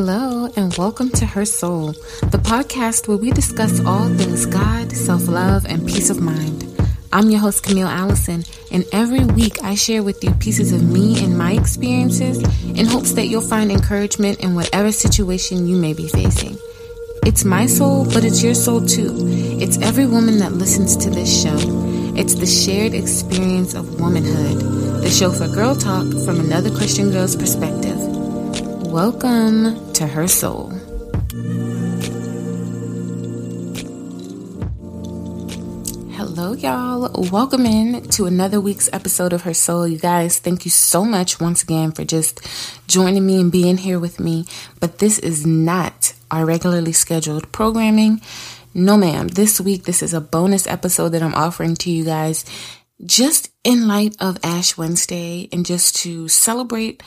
Hello, 0.00 0.48
and 0.54 0.72
welcome 0.76 1.10
to 1.10 1.26
Her 1.26 1.44
Soul, 1.44 1.88
the 2.30 2.38
podcast 2.38 3.08
where 3.08 3.16
we 3.16 3.32
discuss 3.32 3.84
all 3.84 4.08
things 4.10 4.46
God, 4.46 4.92
self 4.92 5.26
love, 5.26 5.66
and 5.66 5.88
peace 5.88 6.08
of 6.08 6.20
mind. 6.20 6.64
I'm 7.12 7.30
your 7.30 7.40
host, 7.40 7.64
Camille 7.64 7.88
Allison, 7.88 8.44
and 8.70 8.84
every 8.92 9.24
week 9.24 9.60
I 9.64 9.74
share 9.74 10.04
with 10.04 10.22
you 10.22 10.30
pieces 10.34 10.72
of 10.72 10.84
me 10.84 11.20
and 11.24 11.36
my 11.36 11.54
experiences 11.54 12.38
in 12.78 12.86
hopes 12.86 13.14
that 13.14 13.26
you'll 13.26 13.40
find 13.40 13.72
encouragement 13.72 14.38
in 14.38 14.54
whatever 14.54 14.92
situation 14.92 15.66
you 15.66 15.74
may 15.74 15.94
be 15.94 16.06
facing. 16.06 16.56
It's 17.26 17.44
my 17.44 17.66
soul, 17.66 18.04
but 18.04 18.24
it's 18.24 18.40
your 18.40 18.54
soul 18.54 18.86
too. 18.86 19.16
It's 19.60 19.78
every 19.78 20.06
woman 20.06 20.38
that 20.38 20.52
listens 20.52 20.96
to 20.98 21.10
this 21.10 21.42
show. 21.42 21.58
It's 22.16 22.36
the 22.36 22.46
shared 22.46 22.94
experience 22.94 23.74
of 23.74 24.00
womanhood, 24.00 25.02
the 25.02 25.10
show 25.10 25.32
for 25.32 25.48
girl 25.48 25.74
talk 25.74 26.06
from 26.24 26.38
another 26.38 26.70
Christian 26.70 27.10
girl's 27.10 27.34
perspective. 27.34 28.07
Welcome 28.88 29.92
to 29.92 30.06
Her 30.06 30.26
Soul. 30.26 30.70
Hello, 36.16 36.54
y'all. 36.54 37.12
Welcome 37.30 37.66
in 37.66 38.08
to 38.08 38.24
another 38.24 38.62
week's 38.62 38.88
episode 38.90 39.34
of 39.34 39.42
Her 39.42 39.52
Soul. 39.52 39.86
You 39.86 39.98
guys, 39.98 40.38
thank 40.38 40.64
you 40.64 40.70
so 40.70 41.04
much 41.04 41.38
once 41.38 41.62
again 41.62 41.92
for 41.92 42.06
just 42.06 42.40
joining 42.88 43.26
me 43.26 43.38
and 43.42 43.52
being 43.52 43.76
here 43.76 44.00
with 44.00 44.18
me. 44.18 44.46
But 44.80 45.00
this 45.00 45.18
is 45.18 45.44
not 45.44 46.14
our 46.30 46.46
regularly 46.46 46.92
scheduled 46.92 47.52
programming. 47.52 48.22
No, 48.72 48.96
ma'am. 48.96 49.28
This 49.28 49.60
week, 49.60 49.84
this 49.84 50.02
is 50.02 50.14
a 50.14 50.20
bonus 50.20 50.66
episode 50.66 51.10
that 51.10 51.22
I'm 51.22 51.34
offering 51.34 51.74
to 51.76 51.90
you 51.90 52.06
guys 52.06 52.46
just 53.04 53.52
in 53.64 53.86
light 53.86 54.16
of 54.20 54.38
Ash 54.42 54.76
Wednesday 54.76 55.48
and 55.52 55.64
just 55.64 55.96
to 55.96 56.26
celebrate 56.28 57.02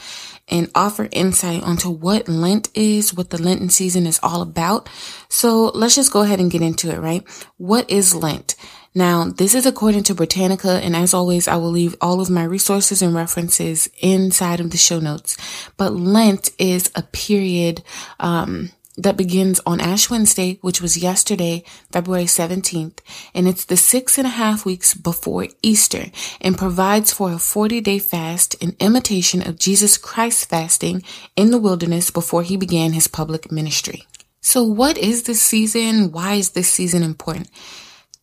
and 0.51 0.69
offer 0.75 1.07
insight 1.11 1.63
onto 1.63 1.89
what 1.89 2.27
Lent 2.27 2.69
is, 2.75 3.13
what 3.13 3.29
the 3.29 3.41
Lenten 3.41 3.69
season 3.69 4.05
is 4.05 4.19
all 4.21 4.41
about. 4.41 4.89
So 5.29 5.71
let's 5.73 5.95
just 5.95 6.11
go 6.11 6.21
ahead 6.21 6.39
and 6.39 6.51
get 6.51 6.61
into 6.61 6.91
it, 6.91 6.99
right? 6.99 7.23
What 7.57 7.89
is 7.89 8.13
Lent? 8.13 8.55
Now, 8.93 9.23
this 9.23 9.55
is 9.55 9.65
according 9.65 10.03
to 10.03 10.15
Britannica, 10.15 10.81
and 10.83 10.97
as 10.97 11.13
always, 11.13 11.47
I 11.47 11.55
will 11.55 11.71
leave 11.71 11.95
all 12.01 12.19
of 12.19 12.29
my 12.29 12.43
resources 12.43 13.01
and 13.01 13.15
references 13.15 13.89
inside 14.01 14.59
of 14.59 14.71
the 14.71 14.77
show 14.77 14.99
notes. 14.99 15.37
But 15.77 15.93
Lent 15.93 16.49
is 16.59 16.91
a 16.93 17.01
period, 17.01 17.83
um, 18.19 18.71
that 18.97 19.17
begins 19.17 19.61
on 19.65 19.79
Ash 19.79 20.09
Wednesday, 20.09 20.59
which 20.61 20.81
was 20.81 20.97
yesterday, 20.97 21.63
February 21.91 22.25
17th, 22.25 22.99
and 23.33 23.47
it's 23.47 23.65
the 23.65 23.77
six 23.77 24.17
and 24.17 24.27
a 24.27 24.31
half 24.31 24.65
weeks 24.65 24.93
before 24.93 25.47
Easter 25.61 26.05
and 26.39 26.57
provides 26.57 27.13
for 27.13 27.31
a 27.31 27.39
40 27.39 27.81
day 27.81 27.99
fast 27.99 28.53
in 28.55 28.75
imitation 28.79 29.47
of 29.47 29.59
Jesus 29.59 29.97
Christ 29.97 30.49
fasting 30.49 31.03
in 31.35 31.51
the 31.51 31.59
wilderness 31.59 32.11
before 32.11 32.43
he 32.43 32.57
began 32.57 32.93
his 32.93 33.07
public 33.07 33.51
ministry. 33.51 34.05
So 34.41 34.63
what 34.63 34.97
is 34.97 35.23
this 35.23 35.41
season? 35.41 36.11
Why 36.11 36.33
is 36.33 36.51
this 36.51 36.69
season 36.69 37.03
important? 37.03 37.49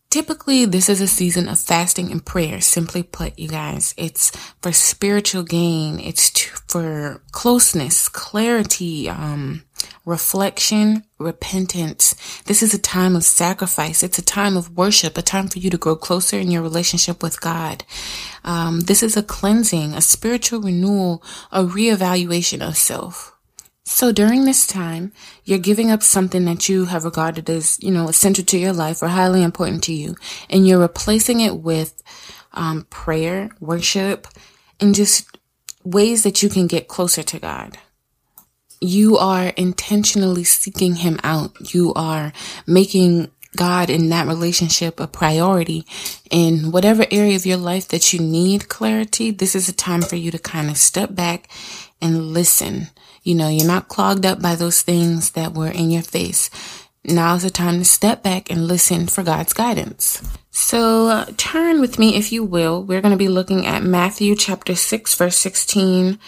Typically, 0.09 0.65
this 0.65 0.89
is 0.89 1.01
a 1.01 1.07
season 1.07 1.47
of 1.47 1.59
fasting 1.59 2.11
and 2.11 2.25
prayer. 2.25 2.61
Simply 2.61 3.03
put, 3.03 3.37
you 3.37 3.47
guys, 3.47 3.93
it's 3.95 4.31
for 4.59 4.71
spiritual 4.71 5.43
gain. 5.43 5.99
It's 5.99 6.31
for 6.67 7.21
closeness, 7.31 8.09
clarity, 8.09 9.07
um, 9.07 9.63
reflection, 10.05 11.03
repentance. 11.19 12.15
This 12.45 12.63
is 12.63 12.73
a 12.73 12.79
time 12.79 13.15
of 13.15 13.23
sacrifice. 13.23 14.03
It's 14.03 14.17
a 14.17 14.23
time 14.23 14.57
of 14.57 14.75
worship, 14.75 15.17
a 15.17 15.21
time 15.21 15.47
for 15.47 15.59
you 15.59 15.69
to 15.69 15.77
grow 15.77 15.95
closer 15.95 16.37
in 16.37 16.51
your 16.51 16.61
relationship 16.61 17.21
with 17.21 17.41
God. 17.41 17.83
Um, 18.43 18.81
this 18.81 19.03
is 19.03 19.15
a 19.15 19.23
cleansing, 19.23 19.93
a 19.93 20.01
spiritual 20.01 20.61
renewal, 20.61 21.23
a 21.51 21.63
reevaluation 21.63 22.67
of 22.67 22.77
self. 22.77 23.35
So 23.83 24.11
during 24.11 24.45
this 24.45 24.67
time, 24.67 25.11
you're 25.43 25.57
giving 25.57 25.89
up 25.89 26.03
something 26.03 26.45
that 26.45 26.69
you 26.69 26.85
have 26.85 27.03
regarded 27.03 27.49
as, 27.49 27.79
you 27.81 27.89
know, 27.89 28.07
essential 28.07 28.45
to 28.45 28.57
your 28.57 28.73
life 28.73 29.01
or 29.01 29.07
highly 29.07 29.41
important 29.41 29.83
to 29.85 29.93
you, 29.93 30.15
and 30.49 30.67
you're 30.67 30.79
replacing 30.79 31.39
it 31.39 31.57
with 31.57 32.03
um, 32.53 32.85
prayer, 32.91 33.49
worship, 33.59 34.27
and 34.79 34.93
just 34.93 35.37
ways 35.83 36.21
that 36.23 36.43
you 36.43 36.49
can 36.49 36.67
get 36.67 36.87
closer 36.87 37.23
to 37.23 37.39
God. 37.39 37.79
You 38.81 39.17
are 39.17 39.47
intentionally 39.49 40.43
seeking 40.43 40.95
Him 40.95 41.19
out. 41.23 41.73
You 41.73 41.93
are 41.95 42.33
making 42.65 43.31
God 43.55 43.89
in 43.89 44.09
that 44.09 44.27
relationship 44.27 44.99
a 44.99 45.07
priority 45.07 45.85
in 46.29 46.71
whatever 46.71 47.05
area 47.11 47.35
of 47.35 47.45
your 47.45 47.57
life 47.57 47.87
that 47.89 48.13
you 48.13 48.19
need 48.19 48.69
clarity. 48.69 49.31
This 49.31 49.55
is 49.55 49.67
a 49.67 49.73
time 49.73 50.01
for 50.01 50.15
you 50.15 50.31
to 50.31 50.39
kind 50.39 50.69
of 50.69 50.77
step 50.77 51.15
back 51.15 51.49
and 52.01 52.31
listen 52.31 52.89
you 53.23 53.35
know, 53.35 53.49
you're 53.49 53.67
not 53.67 53.87
clogged 53.87 54.25
up 54.25 54.41
by 54.41 54.55
those 54.55 54.81
things 54.81 55.31
that 55.31 55.53
were 55.53 55.69
in 55.69 55.91
your 55.91 56.01
face. 56.01 56.49
Now 57.03 57.35
is 57.35 57.43
the 57.43 57.49
time 57.49 57.79
to 57.79 57.85
step 57.85 58.23
back 58.23 58.49
and 58.49 58.67
listen 58.67 59.07
for 59.07 59.23
God's 59.23 59.53
guidance. 59.53 60.21
So 60.51 61.07
uh, 61.07 61.25
turn 61.37 61.79
with 61.79 61.97
me, 61.99 62.15
if 62.15 62.31
you 62.31 62.43
will. 62.43 62.83
We're 62.83 63.01
going 63.01 63.13
to 63.13 63.17
be 63.17 63.29
looking 63.29 63.65
at 63.65 63.83
Matthew 63.83 64.35
chapter 64.35 64.75
6, 64.75 65.15
verse 65.15 65.37
16 65.37 66.19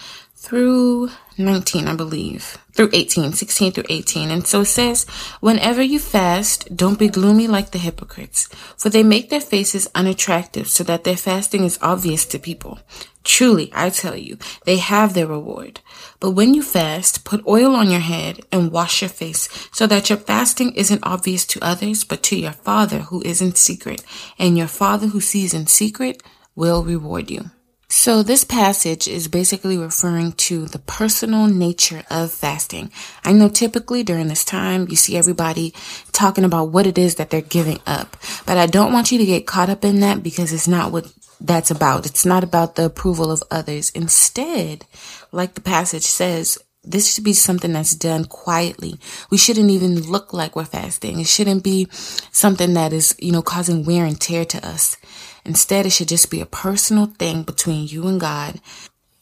through 0.42 1.08
19, 1.38 1.88
I 1.88 1.96
believe, 1.96 2.58
through 2.74 2.90
18, 2.94 3.34
16 3.34 3.74
through 3.74 3.84
18. 3.88 4.32
And 4.32 4.46
so 4.48 4.62
it 4.62 4.66
says, 4.66 5.06
whenever 5.40 5.84
you 5.84 6.00
fast, 6.00 6.76
don't 6.76 6.98
be 6.98 7.10
gloomy 7.10 7.48
like 7.48 7.70
the 7.70 7.78
hypocrites, 7.78 8.48
for 8.76 8.90
they 8.90 9.04
make 9.04 9.30
their 9.30 9.40
faces 9.40 9.88
unattractive 9.94 10.68
so 10.68 10.84
that 10.86 11.04
their 11.04 11.16
fasting 11.16 11.64
is 11.64 11.78
obvious 11.80 12.26
to 12.26 12.40
people. 12.40 12.80
Truly, 13.24 13.72
I 13.76 13.92
tell 13.92 14.18
you, 14.18 14.40
they 14.66 14.78
have 14.78 15.14
their 15.14 15.28
reward. 15.28 15.80
But 16.20 16.32
when 16.32 16.56
you 16.56 16.64
fast, 16.64 17.24
put 17.24 17.46
oil 17.46 17.76
on 17.76 17.92
your 17.92 18.00
head 18.00 18.40
and 18.52 18.72
wash 18.72 19.04
your 19.04 19.10
face 19.10 19.48
so 19.72 19.86
that 19.86 20.10
your 20.10 20.18
fasting 20.18 20.74
isn't 20.74 21.04
obvious 21.04 21.46
to 21.46 21.64
others, 21.64 22.04
but 22.04 22.24
to 22.24 22.36
your 22.36 22.54
father 22.54 23.00
who 23.00 23.22
is 23.22 23.44
in 23.44 23.54
secret. 23.54 24.04
And 24.40 24.58
your 24.58 24.68
father 24.68 25.08
who 25.08 25.22
sees 25.22 25.54
in 25.54 25.68
secret 25.68 26.24
will 26.56 26.84
reward 26.84 27.30
you. 27.30 27.52
So 27.94 28.24
this 28.24 28.46
passage 28.46 29.06
is 29.06 29.28
basically 29.28 29.78
referring 29.78 30.32
to 30.48 30.66
the 30.66 30.80
personal 30.80 31.48
nature 31.48 32.04
of 32.10 32.32
fasting. 32.32 32.90
I 33.26 33.34
know 33.34 33.50
typically 33.50 34.02
during 34.02 34.30
this 34.30 34.46
time 34.46 34.88
you 34.90 34.96
see 34.96 35.18
everybody 35.18 35.74
talking 36.14 36.46
about 36.46 36.70
what 36.70 36.88
it 36.88 36.98
is 36.98 37.16
that 37.16 37.30
they're 37.30 37.42
giving 37.42 37.80
up, 37.86 38.16
but 38.46 38.58
I 38.58 38.66
don't 38.66 38.94
want 38.94 39.12
you 39.12 39.18
to 39.18 39.26
get 39.26 39.46
caught 39.46 39.70
up 39.70 39.84
in 39.84 40.00
that 40.00 40.24
because 40.24 40.54
it's 40.54 40.70
not 40.70 40.94
what 40.94 41.14
that's 41.42 41.70
about. 41.70 42.06
It's 42.06 42.26
not 42.26 42.46
about 42.46 42.76
the 42.76 42.86
approval 42.86 43.30
of 43.30 43.44
others. 43.52 43.90
Instead, 43.90 44.86
like 45.34 45.56
the 45.56 45.62
passage 45.62 46.06
says, 46.06 46.58
this 46.84 47.14
should 47.14 47.24
be 47.24 47.34
something 47.34 47.74
that's 47.74 47.96
done 47.96 48.26
quietly. 48.26 49.00
We 49.30 49.38
shouldn't 49.38 49.70
even 49.70 50.02
look 50.02 50.34
like 50.34 50.56
we're 50.56 50.66
fasting. 50.66 51.20
It 51.20 51.28
shouldn't 51.28 51.64
be 51.64 51.88
something 51.92 52.74
that 52.74 52.92
is, 52.92 53.16
you 53.20 53.32
know, 53.32 53.44
causing 53.44 53.86
wear 53.86 54.06
and 54.06 54.20
tear 54.20 54.46
to 54.46 54.68
us. 54.68 54.98
Instead, 55.46 55.86
it 55.86 55.92
should 55.92 56.08
just 56.08 56.32
be 56.32 56.42
a 56.42 56.46
personal 56.46 57.06
thing 57.06 57.44
between 57.44 57.88
you 57.88 58.08
and 58.08 58.20
God. 58.20 58.60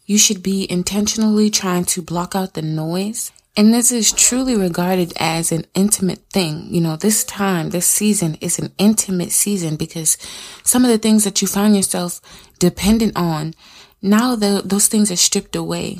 You 0.05 0.17
should 0.17 0.41
be 0.41 0.69
intentionally 0.71 1.49
trying 1.49 1.85
to 1.85 2.01
block 2.01 2.33
out 2.33 2.53
the 2.53 2.61
noise. 2.61 3.31
And 3.57 3.73
this 3.73 3.91
is 3.91 4.13
truly 4.13 4.55
regarded 4.55 5.11
as 5.17 5.51
an 5.51 5.65
intimate 5.73 6.21
thing. 6.31 6.67
You 6.73 6.79
know, 6.79 6.95
this 6.95 7.25
time, 7.25 7.71
this 7.71 7.87
season 7.87 8.37
is 8.39 8.57
an 8.57 8.71
intimate 8.77 9.31
season 9.31 9.75
because 9.75 10.17
some 10.63 10.85
of 10.85 10.91
the 10.91 10.97
things 10.97 11.25
that 11.25 11.41
you 11.41 11.47
find 11.47 11.75
yourself 11.75 12.21
dependent 12.57 13.17
on, 13.17 13.53
now 14.01 14.35
the, 14.35 14.61
those 14.63 14.87
things 14.87 15.11
are 15.11 15.17
stripped 15.17 15.57
away. 15.57 15.99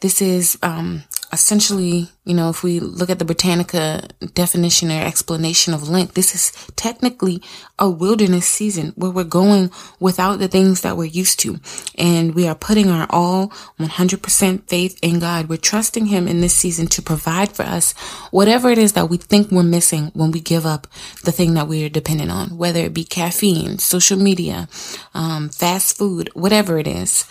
This 0.00 0.22
is, 0.22 0.56
um, 0.62 1.02
essentially, 1.32 2.08
you 2.24 2.34
know, 2.34 2.48
if 2.48 2.62
we 2.62 2.80
look 2.80 3.10
at 3.10 3.18
the 3.18 3.24
Britannica 3.24 4.08
definition 4.34 4.90
or 4.90 5.00
explanation 5.02 5.74
of 5.74 5.88
Lent, 5.88 6.14
this 6.14 6.34
is 6.34 6.52
technically 6.74 7.42
a 7.78 7.88
wilderness 7.88 8.46
season 8.46 8.92
where 8.96 9.10
we're 9.10 9.24
going 9.24 9.70
without 10.00 10.38
the 10.38 10.48
things 10.48 10.80
that 10.80 10.96
we're 10.96 11.04
used 11.04 11.38
to. 11.40 11.60
And 11.98 12.34
we 12.34 12.48
are 12.48 12.54
putting 12.54 12.88
our 12.88 13.06
all 13.10 13.48
100% 13.78 14.68
faith 14.68 14.98
in 15.02 15.18
God. 15.18 15.48
We're 15.48 15.58
trusting 15.58 16.06
Him 16.06 16.26
in 16.26 16.40
this 16.40 16.54
season 16.54 16.86
to 16.88 17.02
provide 17.02 17.52
for 17.52 17.64
us 17.64 17.92
whatever 18.30 18.70
it 18.70 18.78
is 18.78 18.94
that 18.94 19.10
we 19.10 19.18
think 19.18 19.50
we're 19.50 19.62
missing 19.62 20.10
when 20.14 20.30
we 20.30 20.40
give 20.40 20.66
up 20.66 20.86
the 21.24 21.32
thing 21.32 21.54
that 21.54 21.68
we 21.68 21.84
are 21.84 21.90
dependent 21.90 22.30
on, 22.30 22.56
whether 22.56 22.80
it 22.80 22.94
be 22.94 23.04
caffeine, 23.04 23.78
social 23.78 24.18
media, 24.18 24.68
um, 25.14 25.48
fast 25.48 25.96
food, 25.96 26.30
whatever 26.34 26.78
it 26.78 26.86
is. 26.86 27.26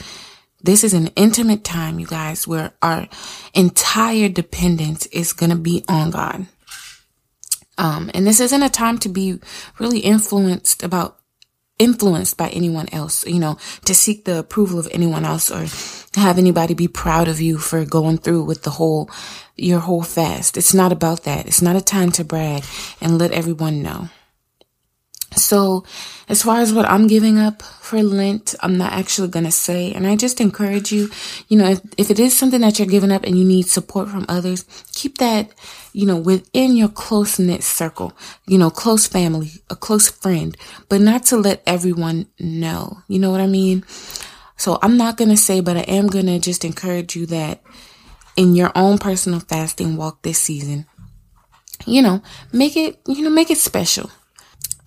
This 0.61 0.83
is 0.83 0.93
an 0.93 1.07
intimate 1.15 1.63
time, 1.63 1.99
you 1.99 2.07
guys, 2.07 2.47
where 2.47 2.73
our 2.81 3.07
entire 3.53 4.29
dependence 4.29 5.05
is 5.07 5.33
going 5.33 5.51
to 5.51 5.55
be 5.55 5.83
on 5.87 6.11
God. 6.11 6.47
Um, 7.77 8.11
and 8.13 8.27
this 8.27 8.41
isn't 8.41 8.63
a 8.63 8.69
time 8.69 8.97
to 8.99 9.09
be 9.09 9.39
really 9.79 9.99
influenced 9.99 10.83
about 10.83 11.19
influenced 11.79 12.35
by 12.35 12.49
anyone 12.49 12.89
else, 12.91 13.25
you 13.25 13.39
know, 13.39 13.57
to 13.85 13.95
seek 13.95 14.25
the 14.25 14.39
approval 14.39 14.77
of 14.77 14.89
anyone 14.91 15.23
else 15.23 15.49
or 15.49 15.65
have 16.19 16.37
anybody 16.37 16.73
be 16.73 16.89
proud 16.89 17.29
of 17.29 17.39
you 17.39 17.57
for 17.57 17.85
going 17.85 18.17
through 18.17 18.43
with 18.43 18.63
the 18.63 18.69
whole, 18.71 19.09
your 19.55 19.79
whole 19.79 20.03
fast. 20.03 20.57
It's 20.57 20.73
not 20.73 20.91
about 20.91 21.23
that. 21.23 21.47
It's 21.47 21.61
not 21.61 21.77
a 21.77 21.81
time 21.81 22.11
to 22.11 22.25
brag 22.25 22.65
and 22.99 23.17
let 23.17 23.31
everyone 23.31 23.81
know. 23.81 24.09
So, 25.35 25.85
as 26.27 26.43
far 26.43 26.59
as 26.59 26.73
what 26.73 26.89
I'm 26.89 27.07
giving 27.07 27.37
up 27.37 27.61
for 27.61 28.01
Lent, 28.01 28.55
I'm 28.61 28.77
not 28.77 28.93
actually 28.93 29.27
going 29.27 29.45
to 29.45 29.51
say. 29.51 29.93
And 29.93 30.07
I 30.07 30.15
just 30.15 30.41
encourage 30.41 30.91
you, 30.91 31.09
you 31.47 31.57
know, 31.57 31.69
if, 31.69 31.81
if 31.97 32.11
it 32.11 32.19
is 32.19 32.37
something 32.37 32.61
that 32.61 32.79
you're 32.79 32.87
giving 32.87 33.11
up 33.11 33.23
and 33.23 33.37
you 33.37 33.45
need 33.45 33.67
support 33.67 34.09
from 34.09 34.25
others, 34.27 34.65
keep 34.93 35.19
that, 35.19 35.51
you 35.93 36.05
know, 36.05 36.17
within 36.17 36.75
your 36.75 36.89
close 36.89 37.39
knit 37.39 37.63
circle, 37.63 38.13
you 38.47 38.57
know, 38.57 38.69
close 38.69 39.07
family, 39.07 39.51
a 39.69 39.75
close 39.75 40.09
friend, 40.09 40.57
but 40.87 40.99
not 41.01 41.23
to 41.25 41.37
let 41.37 41.61
everyone 41.65 42.27
know. 42.39 42.99
You 43.07 43.19
know 43.19 43.31
what 43.31 43.41
I 43.41 43.47
mean? 43.47 43.83
So 44.57 44.77
I'm 44.81 44.97
not 44.97 45.15
going 45.15 45.29
to 45.29 45.37
say, 45.37 45.61
but 45.61 45.77
I 45.77 45.81
am 45.81 46.07
going 46.07 46.25
to 46.25 46.39
just 46.39 46.65
encourage 46.65 47.15
you 47.15 47.25
that 47.27 47.61
in 48.35 48.55
your 48.55 48.71
own 48.75 48.97
personal 48.97 49.39
fasting 49.39 49.95
walk 49.95 50.21
this 50.21 50.39
season, 50.39 50.85
you 51.85 52.01
know, 52.01 52.21
make 52.51 52.75
it, 52.75 52.99
you 53.07 53.23
know, 53.23 53.29
make 53.29 53.51
it 53.51 53.57
special. 53.57 54.09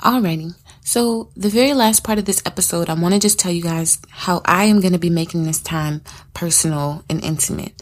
Alrighty. 0.02 0.56
So 0.80 1.30
the 1.36 1.48
very 1.48 1.74
last 1.74 2.02
part 2.02 2.18
of 2.18 2.24
this 2.24 2.42
episode, 2.44 2.90
I 2.90 2.94
want 2.94 3.14
to 3.14 3.20
just 3.20 3.38
tell 3.38 3.52
you 3.52 3.62
guys 3.62 3.98
how 4.10 4.42
I 4.44 4.64
am 4.64 4.80
going 4.80 4.94
to 4.94 4.98
be 4.98 5.10
making 5.10 5.44
this 5.44 5.60
time 5.60 6.02
personal 6.34 7.04
and 7.08 7.22
intimate. 7.22 7.80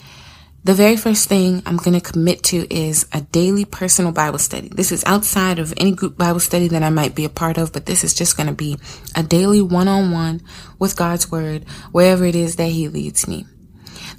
The 0.62 0.74
very 0.74 0.98
first 0.98 1.30
thing 1.30 1.62
I'm 1.64 1.78
going 1.78 1.98
to 1.98 2.12
commit 2.12 2.42
to 2.44 2.66
is 2.70 3.06
a 3.14 3.22
daily 3.22 3.64
personal 3.64 4.12
Bible 4.12 4.38
study. 4.38 4.68
This 4.68 4.92
is 4.92 5.02
outside 5.06 5.58
of 5.58 5.72
any 5.78 5.92
group 5.92 6.18
Bible 6.18 6.40
study 6.40 6.68
that 6.68 6.82
I 6.82 6.90
might 6.90 7.14
be 7.14 7.24
a 7.24 7.30
part 7.30 7.56
of, 7.56 7.72
but 7.72 7.86
this 7.86 8.04
is 8.04 8.12
just 8.12 8.36
going 8.36 8.48
to 8.48 8.52
be 8.52 8.76
a 9.16 9.22
daily 9.22 9.62
one 9.62 9.88
on 9.88 10.10
one 10.10 10.42
with 10.78 10.96
God's 10.98 11.30
word, 11.30 11.64
wherever 11.90 12.26
it 12.26 12.34
is 12.34 12.56
that 12.56 12.68
He 12.68 12.88
leads 12.88 13.26
me. 13.26 13.46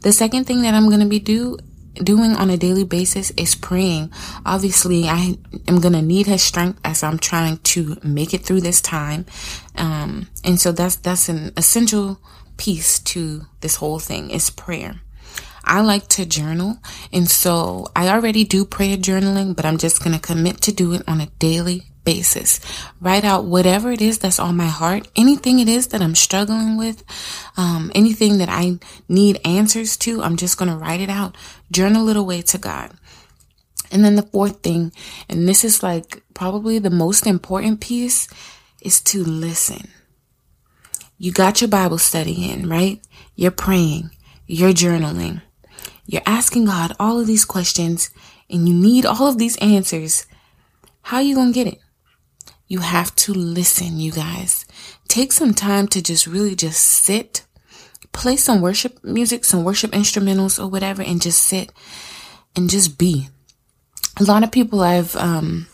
The 0.01 0.11
second 0.11 0.45
thing 0.45 0.63
that 0.63 0.73
I'm 0.73 0.87
going 0.87 1.01
to 1.01 1.05
be 1.05 1.19
do 1.19 1.59
doing 1.95 2.31
on 2.33 2.49
a 2.49 2.57
daily 2.57 2.83
basis 2.83 3.31
is 3.31 3.55
praying. 3.55 4.11
Obviously, 4.45 5.05
I 5.07 5.37
am 5.67 5.79
going 5.79 5.93
to 5.93 6.01
need 6.01 6.27
his 6.27 6.41
strength 6.41 6.79
as 6.83 7.03
I'm 7.03 7.19
trying 7.19 7.57
to 7.57 7.97
make 8.03 8.33
it 8.33 8.45
through 8.45 8.61
this 8.61 8.81
time. 8.81 9.25
Um, 9.75 10.27
and 10.43 10.59
so 10.59 10.71
that's, 10.71 10.95
that's 10.97 11.29
an 11.29 11.51
essential 11.57 12.19
piece 12.57 12.99
to 12.99 13.45
this 13.61 13.75
whole 13.75 13.99
thing 13.99 14.29
is 14.29 14.49
prayer. 14.49 15.01
I 15.63 15.81
like 15.81 16.07
to 16.09 16.25
journal. 16.25 16.77
And 17.13 17.29
so 17.29 17.87
I 17.95 18.09
already 18.09 18.43
do 18.43 18.65
prayer 18.65 18.97
journaling, 18.97 19.55
but 19.55 19.65
I'm 19.65 19.77
just 19.77 20.03
going 20.03 20.15
to 20.15 20.21
commit 20.21 20.61
to 20.61 20.71
do 20.71 20.93
it 20.93 21.03
on 21.07 21.21
a 21.21 21.27
daily 21.39 21.90
basis. 22.03 22.59
Write 22.99 23.23
out 23.23 23.45
whatever 23.45 23.91
it 23.91 24.01
is 24.01 24.19
that's 24.19 24.39
on 24.39 24.57
my 24.57 24.67
heart, 24.67 25.07
anything 25.15 25.59
it 25.59 25.67
is 25.67 25.87
that 25.87 26.01
I'm 26.01 26.15
struggling 26.15 26.77
with, 26.77 27.03
um, 27.57 27.91
anything 27.93 28.37
that 28.39 28.49
I 28.49 28.79
need 29.07 29.39
answers 29.45 29.97
to, 29.97 30.21
I'm 30.21 30.37
just 30.37 30.57
going 30.57 30.69
to 30.69 30.77
write 30.77 31.01
it 31.01 31.09
out, 31.09 31.35
journal 31.71 32.09
it 32.09 32.17
away 32.17 32.41
to 32.43 32.57
God. 32.57 32.91
And 33.91 34.05
then 34.05 34.15
the 34.15 34.23
fourth 34.23 34.61
thing, 34.63 34.93
and 35.27 35.47
this 35.47 35.63
is 35.63 35.83
like 35.83 36.23
probably 36.33 36.79
the 36.79 36.89
most 36.89 37.27
important 37.27 37.81
piece, 37.81 38.27
is 38.81 39.01
to 39.01 39.23
listen. 39.23 39.89
You 41.17 41.31
got 41.31 41.61
your 41.61 41.69
Bible 41.69 41.97
study 41.97 42.49
in, 42.49 42.67
right? 42.67 42.99
You're 43.35 43.51
praying, 43.51 44.11
you're 44.47 44.71
journaling, 44.73 45.41
you're 46.05 46.23
asking 46.25 46.65
God 46.65 46.95
all 46.99 47.19
of 47.19 47.27
these 47.27 47.45
questions, 47.45 48.09
and 48.49 48.67
you 48.67 48.73
need 48.73 49.05
all 49.05 49.27
of 49.27 49.37
these 49.37 49.57
answers. 49.57 50.25
How 51.03 51.17
are 51.17 51.23
you 51.23 51.35
going 51.35 51.53
to 51.53 51.63
get 51.63 51.73
it? 51.73 51.79
You 52.71 52.79
have 52.79 53.13
to 53.17 53.33
listen, 53.33 53.99
you 53.99 54.13
guys. 54.13 54.65
Take 55.09 55.33
some 55.33 55.53
time 55.53 55.89
to 55.89 56.01
just 56.01 56.25
really 56.25 56.55
just 56.55 56.79
sit, 56.79 57.45
play 58.13 58.37
some 58.37 58.61
worship 58.61 59.03
music, 59.03 59.43
some 59.43 59.65
worship 59.65 59.91
instrumentals 59.91 60.57
or 60.57 60.69
whatever, 60.69 61.01
and 61.01 61.21
just 61.21 61.43
sit 61.43 61.73
and 62.55 62.69
just 62.69 62.97
be. 62.97 63.27
A 64.21 64.23
lot 64.23 64.45
of 64.45 64.53
people 64.53 64.79
I've, 64.79 65.17
um, 65.17 65.67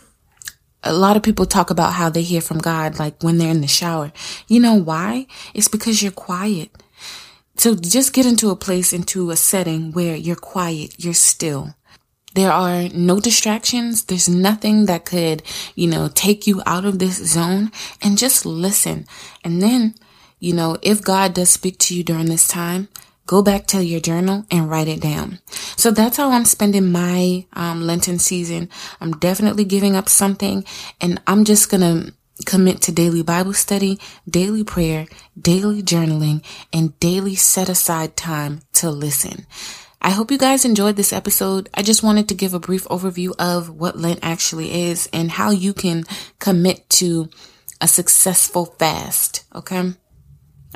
a 0.82 0.92
lot 0.92 1.16
of 1.16 1.22
people 1.22 1.46
talk 1.46 1.70
about 1.70 1.92
how 1.92 2.08
they 2.10 2.22
hear 2.22 2.40
from 2.40 2.58
God, 2.58 2.98
like 2.98 3.22
when 3.22 3.38
they're 3.38 3.52
in 3.52 3.60
the 3.60 3.68
shower. 3.68 4.10
You 4.48 4.58
know 4.58 4.74
why? 4.74 5.28
It's 5.54 5.68
because 5.68 6.02
you're 6.02 6.10
quiet. 6.10 6.72
So 7.58 7.76
just 7.76 8.12
get 8.12 8.26
into 8.26 8.50
a 8.50 8.56
place, 8.56 8.92
into 8.92 9.30
a 9.30 9.36
setting 9.36 9.92
where 9.92 10.16
you're 10.16 10.34
quiet, 10.34 10.96
you're 10.98 11.14
still. 11.14 11.76
There 12.34 12.52
are 12.52 12.88
no 12.90 13.20
distractions. 13.20 14.04
There's 14.04 14.28
nothing 14.28 14.86
that 14.86 15.04
could, 15.04 15.42
you 15.74 15.88
know, 15.88 16.08
take 16.14 16.46
you 16.46 16.62
out 16.66 16.84
of 16.84 16.98
this 16.98 17.16
zone 17.16 17.72
and 18.02 18.18
just 18.18 18.44
listen. 18.44 19.06
And 19.42 19.62
then, 19.62 19.94
you 20.38 20.52
know, 20.52 20.76
if 20.82 21.02
God 21.02 21.34
does 21.34 21.50
speak 21.50 21.78
to 21.78 21.96
you 21.96 22.04
during 22.04 22.26
this 22.26 22.46
time, 22.46 22.88
go 23.26 23.42
back 23.42 23.66
to 23.68 23.84
your 23.84 24.00
journal 24.00 24.44
and 24.50 24.70
write 24.70 24.88
it 24.88 25.00
down. 25.00 25.38
So 25.76 25.90
that's 25.90 26.16
how 26.16 26.30
I'm 26.30 26.44
spending 26.44 26.92
my 26.92 27.46
um, 27.54 27.82
Lenten 27.82 28.18
season. 28.18 28.68
I'm 29.00 29.12
definitely 29.12 29.64
giving 29.64 29.96
up 29.96 30.08
something 30.08 30.64
and 31.00 31.20
I'm 31.26 31.44
just 31.44 31.70
going 31.70 31.80
to 31.80 32.12
commit 32.46 32.80
to 32.82 32.92
daily 32.92 33.22
Bible 33.22 33.52
study, 33.52 33.98
daily 34.28 34.64
prayer, 34.64 35.06
daily 35.40 35.82
journaling, 35.82 36.44
and 36.72 36.98
daily 37.00 37.34
set 37.34 37.68
aside 37.68 38.16
time 38.16 38.62
to 38.74 38.90
listen. 38.90 39.46
I 40.00 40.10
hope 40.10 40.30
you 40.30 40.38
guys 40.38 40.64
enjoyed 40.64 40.96
this 40.96 41.12
episode. 41.12 41.68
I 41.74 41.82
just 41.82 42.02
wanted 42.02 42.28
to 42.28 42.34
give 42.34 42.54
a 42.54 42.60
brief 42.60 42.84
overview 42.84 43.34
of 43.38 43.68
what 43.68 43.98
Lent 43.98 44.20
actually 44.22 44.88
is 44.88 45.08
and 45.12 45.30
how 45.30 45.50
you 45.50 45.72
can 45.72 46.04
commit 46.38 46.88
to 46.90 47.28
a 47.80 47.88
successful 47.88 48.66
fast. 48.66 49.44
Okay. 49.54 49.92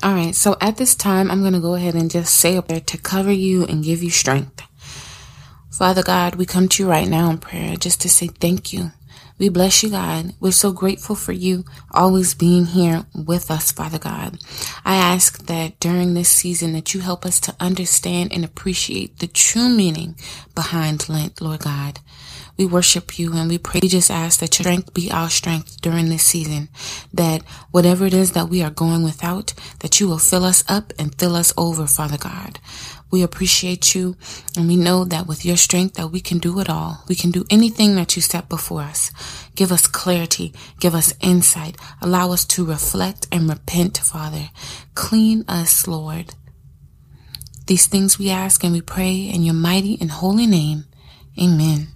All 0.03 0.15
right. 0.15 0.35
So 0.35 0.57
at 0.61 0.77
this 0.77 0.95
time, 0.95 1.31
I'm 1.31 1.41
going 1.41 1.53
to 1.53 1.61
go 1.61 1.75
ahead 1.75 1.95
and 1.95 2.11
just 2.11 2.35
say 2.35 2.57
a 2.57 2.63
prayer 2.63 2.81
to 2.81 2.99
cover 2.99 3.33
you 3.33 3.65
and 3.65 3.85
give 3.85 4.03
you 4.03 4.11
strength. 4.11 4.63
Father 5.71 6.03
God, 6.03 6.35
we 6.35 6.45
come 6.45 6.69
to 6.69 6.83
you 6.83 6.89
right 6.89 7.09
now 7.09 7.31
in 7.31 7.39
prayer 7.39 7.77
just 7.77 8.01
to 8.03 8.09
say 8.09 8.27
thank 8.27 8.73
you. 8.73 8.91
We 9.39 9.49
bless 9.49 9.83
you, 9.83 9.91
God. 9.91 10.35
We're 10.41 10.53
so 10.53 10.73
grateful 10.73 11.17
for 11.17 11.33
you 11.33 11.65
always 11.93 12.35
being 12.35 12.67
here 12.67 13.07
with 13.15 13.51
us, 13.51 13.73
Father 13.73 13.99
God. 13.99 14.39
I 14.85 14.97
ask 14.97 15.47
that 15.47 15.81
during 15.81 16.15
this 16.15 16.31
season 16.31 16.73
that 16.75 16.95
you 16.95 17.01
help 17.01 17.27
us 17.27 17.41
to 17.41 17.57
understand 17.61 18.33
and 18.33 18.45
appreciate 18.45 19.19
the 19.19 19.27
true 19.27 19.69
meaning 19.69 20.17
behind 20.55 21.09
Lent, 21.09 21.41
Lord 21.41 21.61
God. 21.61 22.01
We 22.57 22.67
worship 22.67 23.19
you 23.19 23.33
and 23.35 23.49
we 23.49 23.59
pray. 23.59 23.81
We 23.83 23.89
just 23.89 24.11
ask 24.11 24.41
that 24.41 24.59
your 24.59 24.65
strength 24.65 24.95
be 24.95 25.11
our 25.11 25.31
strength 25.31 25.81
during 25.81 26.09
this 26.09 26.25
season. 26.25 26.69
That 27.13 27.43
whatever 27.73 28.07
it 28.07 28.15
is 28.15 28.33
that 28.33 28.49
we 28.49 28.63
are 28.63 28.71
going 28.71 29.03
without, 29.03 29.55
that 29.81 30.01
you 30.01 30.09
will 30.09 30.19
fill 30.19 30.45
us 30.45 30.63
up 30.69 30.93
and 30.99 31.19
fill 31.19 31.35
us 31.35 31.53
over, 31.57 31.87
Father 31.87 32.19
God. 32.19 32.61
We 33.13 33.23
appreciate 33.23 33.95
you 33.95 34.17
and 34.57 34.67
we 34.67 34.77
know 34.77 35.05
that 35.05 35.27
with 35.27 35.45
your 35.45 35.59
strength 35.59 35.95
that 35.95 36.09
we 36.09 36.21
can 36.21 36.39
do 36.39 36.59
it 36.61 36.71
all. 36.71 37.05
We 37.09 37.15
can 37.15 37.31
do 37.31 37.45
anything 37.51 37.95
that 37.97 38.17
you 38.17 38.23
set 38.23 38.49
before 38.49 38.81
us. 38.81 39.13
Give 39.55 39.71
us 39.71 39.87
clarity. 39.87 40.55
Give 40.81 40.95
us 40.95 41.15
insight. 41.21 41.77
Allow 42.01 42.33
us 42.33 42.47
to 42.47 42.65
reflect 42.65 43.29
and 43.31 43.49
repent, 43.49 43.99
Father. 43.99 44.49
Clean 44.95 45.45
us, 45.47 45.87
Lord. 45.87 46.35
These 47.67 47.87
things 47.87 48.19
we 48.19 48.31
ask 48.31 48.65
and 48.65 48.73
we 48.73 48.81
pray 48.81 49.15
in 49.15 49.43
your 49.43 49.55
mighty 49.55 49.99
and 50.01 50.11
holy 50.11 50.47
name. 50.47 50.87
Amen. 51.41 51.89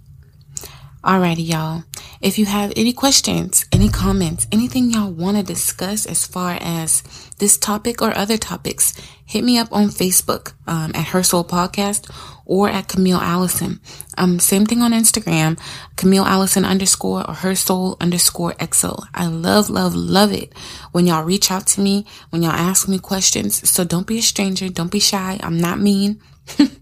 Alrighty, 1.02 1.48
y'all. 1.48 1.84
If 2.20 2.38
you 2.38 2.46
have 2.46 2.72
any 2.76 2.92
questions, 2.92 3.66
any 3.72 3.88
comments, 3.88 4.46
anything 4.50 4.90
y'all 4.90 5.10
want 5.10 5.36
to 5.36 5.42
discuss 5.42 6.06
as 6.06 6.26
far 6.26 6.58
as 6.60 7.02
this 7.38 7.58
topic 7.58 8.00
or 8.00 8.16
other 8.16 8.38
topics, 8.38 8.94
hit 9.26 9.44
me 9.44 9.58
up 9.58 9.72
on 9.72 9.88
Facebook 9.88 10.54
um, 10.66 10.92
at 10.94 11.08
Her 11.08 11.22
Soul 11.22 11.44
Podcast 11.44 12.10
or 12.46 12.68
at 12.70 12.88
Camille 12.88 13.18
Allison. 13.18 13.80
Um, 14.16 14.38
same 14.38 14.64
thing 14.64 14.80
on 14.80 14.92
Instagram, 14.92 15.60
Camille 15.96 16.24
Allison 16.24 16.64
underscore 16.64 17.28
or 17.28 17.34
Her 17.34 17.54
Soul 17.54 17.96
underscore 18.00 18.54
XO. 18.54 19.04
I 19.12 19.26
love, 19.26 19.68
love, 19.68 19.94
love 19.94 20.32
it 20.32 20.52
when 20.92 21.06
y'all 21.06 21.24
reach 21.24 21.50
out 21.50 21.66
to 21.68 21.80
me, 21.80 22.06
when 22.30 22.42
y'all 22.42 22.52
ask 22.52 22.88
me 22.88 22.98
questions. 22.98 23.68
So 23.68 23.84
don't 23.84 24.06
be 24.06 24.18
a 24.18 24.22
stranger. 24.22 24.68
Don't 24.68 24.92
be 24.92 25.00
shy. 25.00 25.38
I'm 25.42 25.58
not 25.58 25.80
mean. 25.80 26.20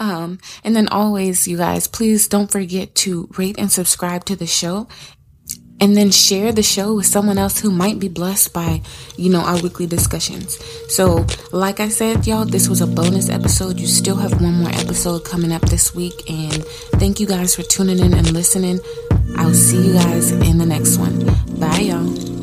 Um, 0.00 0.38
and 0.64 0.74
then 0.74 0.88
always, 0.88 1.46
you 1.46 1.58
guys, 1.58 1.86
please 1.86 2.26
don't 2.26 2.50
forget 2.50 2.94
to 2.96 3.28
rate 3.36 3.56
and 3.58 3.70
subscribe 3.70 4.24
to 4.24 4.34
the 4.34 4.46
show 4.46 4.88
and 5.80 5.96
then 5.96 6.10
share 6.10 6.52
the 6.52 6.62
show 6.62 6.94
with 6.94 7.06
someone 7.06 7.38
else 7.38 7.58
who 7.58 7.70
might 7.70 7.98
be 7.98 8.08
blessed 8.08 8.52
by, 8.52 8.82
you 9.16 9.30
know, 9.30 9.40
our 9.40 9.60
weekly 9.62 9.86
discussions. 9.86 10.62
So, 10.88 11.26
like 11.52 11.80
I 11.80 11.88
said, 11.88 12.26
y'all, 12.26 12.44
this 12.44 12.68
was 12.68 12.82
a 12.82 12.86
bonus 12.86 13.30
episode. 13.30 13.80
You 13.80 13.86
still 13.86 14.16
have 14.16 14.42
one 14.42 14.54
more 14.54 14.70
episode 14.70 15.24
coming 15.24 15.52
up 15.52 15.62
this 15.62 15.94
week. 15.94 16.28
And 16.28 16.64
thank 17.00 17.18
you 17.18 17.26
guys 17.26 17.56
for 17.56 17.62
tuning 17.62 17.98
in 17.98 18.12
and 18.12 18.32
listening. 18.32 18.80
I'll 19.36 19.54
see 19.54 19.88
you 19.88 19.94
guys 19.94 20.32
in 20.32 20.58
the 20.58 20.66
next 20.66 20.98
one. 20.98 21.24
Bye, 21.58 21.78
y'all. 21.78 22.39